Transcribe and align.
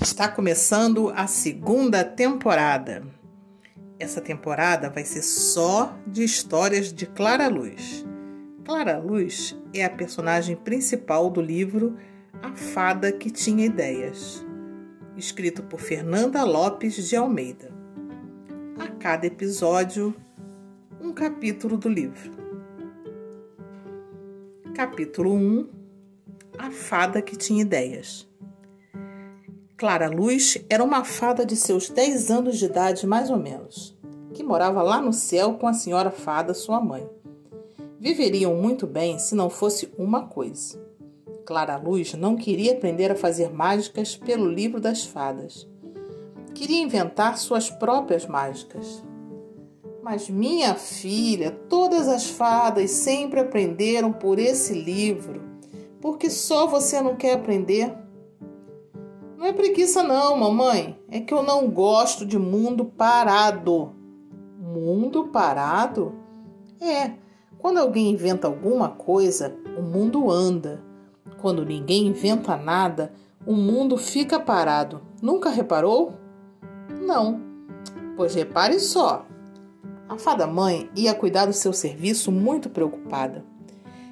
Está 0.00 0.26
começando 0.28 1.10
a 1.14 1.26
segunda 1.26 2.02
temporada. 2.02 3.02
Essa 3.98 4.18
temporada 4.18 4.88
vai 4.88 5.04
ser 5.04 5.20
só 5.20 5.94
de 6.06 6.24
histórias 6.24 6.90
de 6.90 7.04
Clara 7.04 7.48
Luz. 7.48 8.06
Clara 8.64 8.98
Luz 8.98 9.54
é 9.74 9.84
a 9.84 9.90
personagem 9.90 10.56
principal 10.56 11.28
do 11.28 11.42
livro 11.42 11.98
A 12.42 12.54
Fada 12.56 13.12
que 13.12 13.30
Tinha 13.30 13.66
Ideias, 13.66 14.42
escrito 15.18 15.62
por 15.64 15.80
Fernanda 15.80 16.44
Lopes 16.44 17.06
de 17.06 17.14
Almeida. 17.14 17.70
A 18.78 18.88
cada 18.88 19.26
episódio, 19.26 20.14
um 20.98 21.12
capítulo 21.12 21.76
do 21.76 21.90
livro. 21.90 22.32
Capítulo 24.74 25.34
1 25.34 25.68
A 26.56 26.70
Fada 26.70 27.20
que 27.20 27.36
Tinha 27.36 27.60
Ideias. 27.60 28.29
Clara 29.80 30.10
Luz 30.10 30.58
era 30.68 30.84
uma 30.84 31.06
fada 31.06 31.46
de 31.46 31.56
seus 31.56 31.88
10 31.88 32.30
anos 32.30 32.58
de 32.58 32.66
idade, 32.66 33.06
mais 33.06 33.30
ou 33.30 33.38
menos, 33.38 33.96
que 34.34 34.42
morava 34.42 34.82
lá 34.82 35.00
no 35.00 35.10
céu 35.10 35.54
com 35.54 35.66
a 35.66 35.72
senhora 35.72 36.10
fada, 36.10 36.52
sua 36.52 36.82
mãe. 36.82 37.08
Viveriam 37.98 38.54
muito 38.54 38.86
bem 38.86 39.18
se 39.18 39.34
não 39.34 39.48
fosse 39.48 39.90
uma 39.96 40.26
coisa. 40.26 40.78
Clara 41.46 41.78
Luz 41.78 42.12
não 42.12 42.36
queria 42.36 42.74
aprender 42.74 43.10
a 43.10 43.16
fazer 43.16 43.54
mágicas 43.54 44.14
pelo 44.14 44.52
livro 44.52 44.82
das 44.82 45.06
fadas. 45.06 45.66
Queria 46.54 46.82
inventar 46.82 47.38
suas 47.38 47.70
próprias 47.70 48.26
mágicas. 48.26 49.02
Mas 50.02 50.28
minha 50.28 50.74
filha, 50.74 51.52
todas 51.70 52.06
as 52.06 52.28
fadas 52.28 52.90
sempre 52.90 53.40
aprenderam 53.40 54.12
por 54.12 54.38
esse 54.38 54.74
livro. 54.74 55.40
Porque 56.02 56.28
só 56.28 56.66
você 56.66 57.00
não 57.00 57.16
quer 57.16 57.32
aprender? 57.32 57.96
Não 59.40 59.46
é 59.46 59.54
preguiça, 59.54 60.02
não, 60.02 60.36
mamãe. 60.36 61.00
É 61.10 61.18
que 61.18 61.32
eu 61.32 61.42
não 61.42 61.70
gosto 61.70 62.26
de 62.26 62.38
mundo 62.38 62.84
parado. 62.84 63.94
Mundo 64.58 65.28
parado? 65.28 66.14
É, 66.78 67.12
quando 67.56 67.78
alguém 67.78 68.10
inventa 68.10 68.46
alguma 68.46 68.90
coisa, 68.90 69.56
o 69.78 69.80
mundo 69.80 70.30
anda. 70.30 70.84
Quando 71.40 71.64
ninguém 71.64 72.08
inventa 72.08 72.54
nada, 72.54 73.14
o 73.46 73.54
mundo 73.54 73.96
fica 73.96 74.38
parado. 74.38 75.00
Nunca 75.22 75.48
reparou? 75.48 76.12
Não. 77.00 77.40
Pois 78.18 78.34
repare 78.34 78.78
só. 78.78 79.24
A 80.06 80.18
fada 80.18 80.46
mãe 80.46 80.90
ia 80.94 81.14
cuidar 81.14 81.46
do 81.46 81.54
seu 81.54 81.72
serviço 81.72 82.30
muito 82.30 82.68
preocupada. 82.68 83.42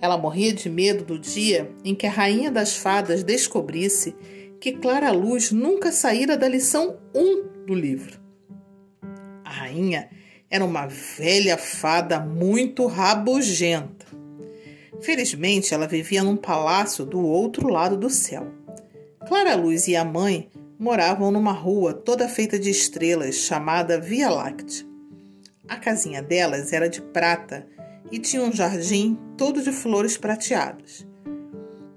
Ela 0.00 0.16
morria 0.16 0.54
de 0.54 0.70
medo 0.70 1.04
do 1.04 1.18
dia 1.18 1.70
em 1.84 1.94
que 1.94 2.06
a 2.06 2.10
rainha 2.10 2.50
das 2.50 2.74
fadas 2.74 3.22
descobrisse 3.22 4.16
que 4.60 4.72
Clara 4.72 5.10
Luz 5.10 5.50
nunca 5.50 5.90
saíra 5.90 6.36
da 6.36 6.46
lição 6.46 6.98
1 7.14 7.64
do 7.66 7.74
livro. 7.74 8.20
A 9.42 9.50
rainha 9.50 10.10
era 10.50 10.64
uma 10.64 10.86
velha 10.86 11.56
fada 11.56 12.20
muito 12.20 12.86
rabugenta. 12.86 14.06
Felizmente, 15.00 15.72
ela 15.72 15.88
vivia 15.88 16.22
num 16.22 16.36
palácio 16.36 17.06
do 17.06 17.20
outro 17.20 17.68
lado 17.68 17.96
do 17.96 18.10
céu. 18.10 18.48
Clara 19.26 19.54
Luz 19.54 19.88
e 19.88 19.96
a 19.96 20.04
mãe 20.04 20.50
moravam 20.78 21.30
numa 21.30 21.52
rua 21.52 21.94
toda 21.94 22.28
feita 22.28 22.58
de 22.58 22.68
estrelas 22.68 23.36
chamada 23.36 23.98
Via 23.98 24.28
Láctea. 24.28 24.86
A 25.66 25.76
casinha 25.76 26.20
delas 26.20 26.72
era 26.72 26.88
de 26.88 27.00
prata 27.00 27.66
e 28.10 28.18
tinha 28.18 28.42
um 28.42 28.52
jardim 28.52 29.16
todo 29.38 29.62
de 29.62 29.72
flores 29.72 30.18
prateadas. 30.18 31.06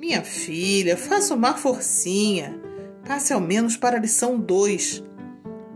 Minha 0.04 0.22
filha, 0.22 0.98
faça 0.98 1.34
uma 1.34 1.54
forcinha. 1.54 2.60
Passe 3.08 3.32
ao 3.32 3.40
menos 3.40 3.78
para 3.78 3.96
a 3.96 4.00
lição 4.02 4.38
2, 4.38 5.02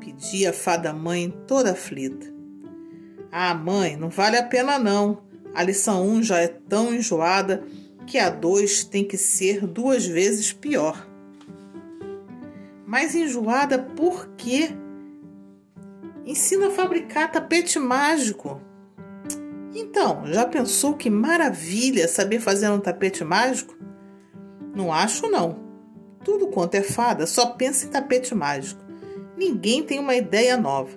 pedia 0.02 0.50
a 0.50 0.54
fada 0.54 0.92
mãe 0.92 1.34
toda 1.48 1.72
aflita. 1.72 2.28
Ah, 3.32 3.54
mãe, 3.54 3.96
não 3.96 4.10
vale 4.10 4.36
a 4.36 4.44
pena 4.44 4.78
não. 4.78 5.24
A 5.56 5.64
lição 5.64 6.06
1 6.06 6.12
um 6.12 6.22
já 6.22 6.40
é 6.40 6.50
tão 6.50 6.94
enjoada 6.94 7.64
que 8.06 8.18
a 8.18 8.30
2 8.30 8.84
tem 8.84 9.06
que 9.06 9.18
ser 9.18 9.66
duas 9.66 10.06
vezes 10.06 10.52
pior. 10.52 11.08
Mas 12.86 13.16
enjoada 13.16 13.80
por 13.80 14.28
quê? 14.36 14.72
Ensina 16.26 16.68
a 16.68 16.72
fabricar 16.72 17.32
tapete 17.32 17.80
mágico. 17.80 18.62
Então, 19.74 20.24
já 20.26 20.46
pensou 20.46 20.96
que 20.96 21.10
maravilha 21.10 22.10
saber 22.10 22.42
fazer 22.42 22.68
um 22.70 22.80
tapete 22.82 23.24
mágico? 23.24 23.77
Não 24.78 24.94
acho, 24.94 25.28
não. 25.28 25.58
Tudo 26.24 26.50
quanto 26.50 26.76
é 26.76 26.84
fada 26.84 27.26
só 27.26 27.48
pensa 27.48 27.88
em 27.88 27.90
tapete 27.90 28.36
mágico. 28.36 28.80
Ninguém 29.36 29.82
tem 29.82 29.98
uma 29.98 30.16
ideia 30.16 30.56
nova. 30.56 30.96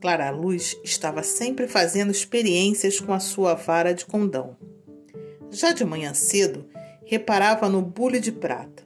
Clara 0.00 0.28
Luz 0.30 0.76
estava 0.82 1.22
sempre 1.22 1.68
fazendo 1.68 2.10
experiências 2.10 2.98
com 2.98 3.12
a 3.12 3.20
sua 3.20 3.54
vara 3.54 3.94
de 3.94 4.04
condão. 4.04 4.56
Já 5.48 5.72
de 5.72 5.84
manhã 5.84 6.12
cedo, 6.12 6.66
reparava 7.04 7.68
no 7.68 7.82
bule 7.82 8.18
de 8.18 8.32
prata. 8.32 8.82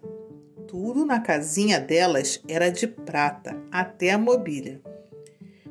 Tudo 0.68 1.06
na 1.06 1.18
casinha 1.18 1.80
delas 1.80 2.38
era 2.46 2.68
de 2.68 2.86
prata, 2.86 3.56
até 3.70 4.10
a 4.10 4.18
mobília. 4.18 4.78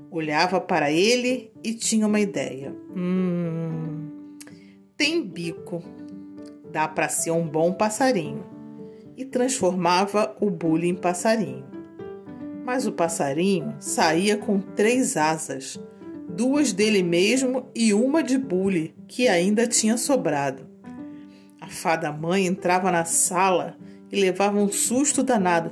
Olhava 0.10 0.60
para 0.60 0.92
ele 0.92 1.54
e 1.64 1.76
tinha 1.76 2.08
uma 2.08 2.20
ideia. 2.20 2.76
Hum, 2.96 4.10
tem 4.98 5.22
bico 5.22 5.84
dá 6.72 6.88
para 6.88 7.10
ser 7.10 7.32
um 7.32 7.48
bom 7.48 7.74
passarinho, 7.74 8.46
e 9.18 9.26
transformava 9.26 10.36
o 10.40 10.50
bule 10.50 10.88
em 10.88 10.96
passarinho. 10.96 11.66
Mas 12.64 12.88
o 12.88 12.92
passarinho 12.92 13.76
saía 13.80 14.38
com 14.38 14.60
três 14.60 15.18
asas, 15.18 15.80
duas 16.30 16.72
dele 16.72 17.04
mesmo 17.04 17.70
e 17.76 17.94
uma 17.94 18.24
de 18.24 18.38
bule, 18.38 18.96
que 19.08 19.28
ainda 19.28 19.68
tinha 19.68 19.98
sobrado. 19.98 20.70
A 21.60 21.68
fada 21.68 22.12
mãe 22.12 22.46
entrava 22.46 22.92
na 22.92 23.06
sala 23.06 23.78
e 24.12 24.20
levava 24.20 24.58
um 24.58 24.72
susto 24.72 25.24
danado. 25.24 25.72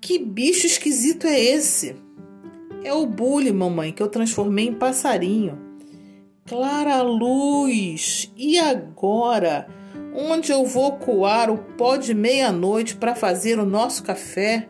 Que 0.00 0.18
bicho 0.18 0.66
esquisito 0.66 1.26
é 1.26 1.40
esse? 1.40 1.96
É 2.84 2.92
o 2.92 3.06
bule, 3.06 3.52
mamãe, 3.52 3.92
que 3.92 4.02
eu 4.02 4.08
transformei 4.08 4.68
em 4.68 4.74
passarinho. 4.74 5.67
Clara 6.48 7.02
luz! 7.02 8.32
E 8.36 8.58
agora? 8.58 9.68
onde 10.20 10.50
eu 10.50 10.64
vou 10.64 10.92
coar 10.98 11.48
o 11.48 11.58
pó 11.58 11.96
de 11.96 12.12
meia-noite 12.12 12.96
para 12.96 13.14
fazer 13.14 13.58
o 13.58 13.64
nosso 13.64 14.02
café. 14.02 14.68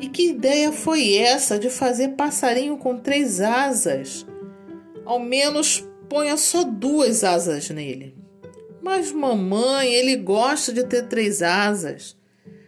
E 0.00 0.08
que 0.08 0.30
ideia 0.30 0.72
foi 0.72 1.16
essa 1.16 1.58
de 1.58 1.70
fazer 1.70 2.08
passarinho 2.10 2.76
com 2.76 2.98
três 2.98 3.40
asas? 3.40 4.26
Ao 5.04 5.20
menos 5.20 5.88
ponha 6.08 6.36
só 6.36 6.64
duas 6.64 7.22
asas 7.22 7.70
nele. 7.70 8.16
Mas, 8.82 9.12
mamãe, 9.12 9.94
ele 9.94 10.16
gosta 10.16 10.72
de 10.72 10.84
ter 10.84 11.06
três 11.06 11.40
asas. 11.40 12.16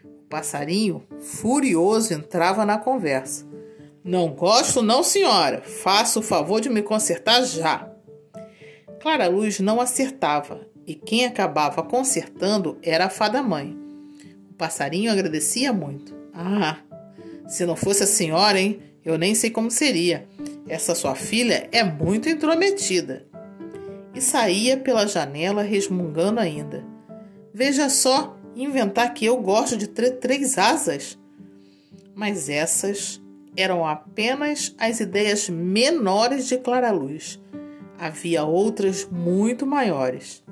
O 0.04 0.28
passarinho, 0.28 1.02
furioso, 1.20 2.14
entrava 2.14 2.64
na 2.64 2.78
conversa. 2.78 3.44
Não 4.04 4.28
gosto, 4.28 4.80
não, 4.80 5.02
senhora. 5.02 5.60
Faça 5.62 6.20
o 6.20 6.22
favor 6.22 6.60
de 6.60 6.70
me 6.70 6.80
consertar 6.80 7.42
já. 7.42 7.95
Clara 9.00 9.28
Luz 9.28 9.60
não 9.60 9.80
acertava 9.80 10.66
e 10.86 10.94
quem 10.94 11.24
acabava 11.24 11.82
consertando 11.82 12.78
era 12.82 13.06
a 13.06 13.10
fada 13.10 13.42
mãe. 13.42 13.76
O 14.50 14.54
passarinho 14.54 15.10
agradecia 15.10 15.72
muito. 15.72 16.14
Ah, 16.32 16.78
se 17.48 17.66
não 17.66 17.76
fosse 17.76 18.04
a 18.04 18.06
senhora, 18.06 18.58
hein? 18.58 18.80
Eu 19.04 19.18
nem 19.18 19.34
sei 19.34 19.50
como 19.50 19.70
seria. 19.70 20.26
Essa 20.68 20.94
sua 20.94 21.14
filha 21.14 21.68
é 21.70 21.84
muito 21.84 22.28
intrometida. 22.28 23.24
E 24.14 24.20
saía 24.20 24.76
pela 24.76 25.06
janela 25.06 25.62
resmungando 25.62 26.40
ainda. 26.40 26.84
Veja 27.52 27.88
só, 27.88 28.36
inventar 28.54 29.12
que 29.14 29.24
eu 29.24 29.36
gosto 29.36 29.76
de 29.76 29.86
ter 29.86 30.12
três 30.12 30.58
asas. 30.58 31.18
Mas 32.14 32.48
essas 32.48 33.20
eram 33.56 33.86
apenas 33.86 34.74
as 34.78 35.00
ideias 35.00 35.48
menores 35.48 36.48
de 36.48 36.58
Clara 36.58 36.90
Luz. 36.90 37.40
Havia 37.98 38.44
outras 38.44 39.08
muito 39.10 39.66
maiores. 39.66 40.42